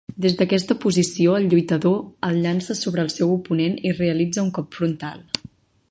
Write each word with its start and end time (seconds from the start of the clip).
Des 0.25 0.35
d'aquesta 0.37 0.75
posició, 0.85 1.35
el 1.41 1.45
lluitador 1.51 1.99
ell 2.29 2.39
llança 2.47 2.79
sobre 2.81 3.07
el 3.09 3.13
seu 3.17 3.35
oponent 3.35 3.79
i 3.91 3.93
realitza 4.01 4.49
un 4.49 4.51
cop 4.61 4.79
frontal. 4.81 5.23